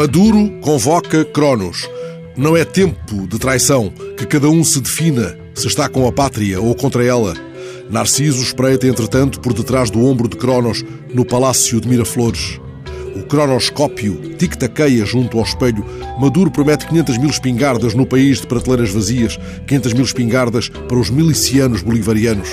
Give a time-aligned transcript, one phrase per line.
[0.00, 1.86] Maduro convoca Cronos.
[2.34, 6.58] Não é tempo de traição que cada um se defina se está com a pátria
[6.58, 7.34] ou contra ela.
[7.90, 10.82] Narciso espreita, entretanto, por detrás do ombro de Cronos,
[11.12, 12.58] no palácio de Miraflores.
[13.16, 15.84] O cronoscópio tic-taqueia junto ao espelho.
[16.18, 21.10] Maduro promete 500 mil espingardas no país de prateleiras vazias, 500 mil espingardas para os
[21.10, 22.48] milicianos bolivarianos.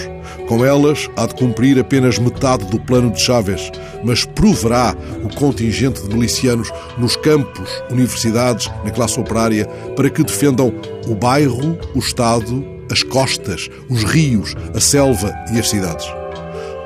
[0.48, 3.72] Com elas, há de cumprir apenas metade do plano de Chávez,
[4.04, 10.74] mas proverá o contingente de milicianos nos campos, universidades, na classe operária, para que defendam
[11.08, 16.08] o bairro, o Estado, as costas, os rios, a selva e as cidades.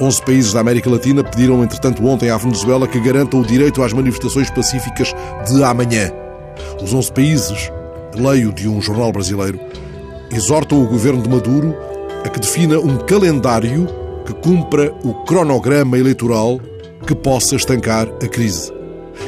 [0.01, 3.93] 11 países da América Latina pediram, entretanto, ontem à Venezuela que garanta o direito às
[3.93, 5.13] manifestações pacíficas
[5.47, 6.11] de amanhã.
[6.81, 7.71] Os 11 países,
[8.15, 9.59] leio de um jornal brasileiro,
[10.31, 11.75] exortam o governo de Maduro
[12.25, 13.87] a que defina um calendário
[14.25, 16.59] que cumpra o cronograma eleitoral
[17.05, 18.73] que possa estancar a crise.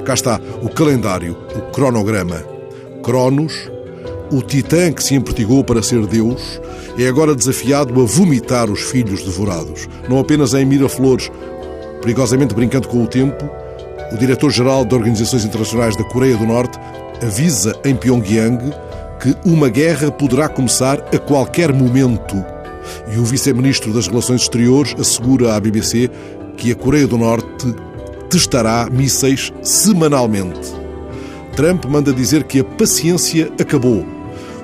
[0.03, 2.43] Cá está o calendário, o cronograma.
[3.03, 3.69] Cronos,
[4.33, 6.59] o titã que se empertigou para ser Deus,
[6.97, 9.87] é agora desafiado a vomitar os filhos devorados.
[10.09, 11.31] Não apenas em Miraflores,
[12.01, 13.47] perigosamente brincando com o tempo,
[14.11, 16.79] o diretor-geral de Organizações Internacionais da Coreia do Norte
[17.21, 18.73] avisa em Pyongyang
[19.21, 22.43] que uma guerra poderá começar a qualquer momento.
[23.13, 26.09] E o vice-ministro das Relações Exteriores assegura à BBC
[26.57, 27.73] que a Coreia do Norte
[28.31, 30.73] testará mísseis semanalmente.
[31.55, 34.12] Trump manda dizer que a paciência acabou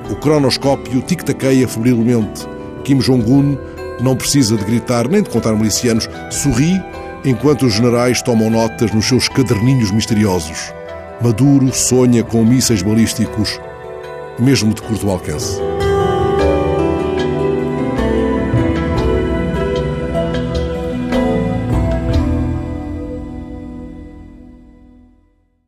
[0.09, 2.47] o cronoscópio tic-taqueia febrilmente.
[2.83, 3.57] Kim Jong-un
[4.01, 6.81] não precisa de gritar nem de contar milicianos, sorri
[7.25, 10.73] enquanto os generais tomam notas nos seus caderninhos misteriosos.
[11.21, 13.59] Maduro sonha com mísseis balísticos,
[14.39, 15.59] mesmo de curto alcance.